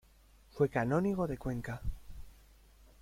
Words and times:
Fue 0.49 0.67
canónigo 0.69 1.27
de 1.27 1.37
Cuenca. 1.37 1.79